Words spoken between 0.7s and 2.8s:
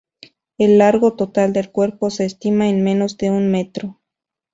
largo total del cuerpo se estima